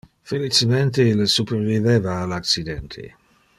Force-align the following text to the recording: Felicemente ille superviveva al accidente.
Felicemente 0.29 1.05
ille 1.09 1.27
superviveva 1.35 2.17
al 2.23 2.35
accidente. 2.41 3.07